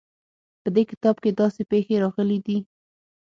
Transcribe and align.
په 0.61 0.69
دې 0.75 0.83
کتاب 0.91 1.15
کې 1.23 1.31
داسې 1.39 1.61
پېښې 1.71 1.95
راغلې 2.03 2.39
دي. 2.45 2.57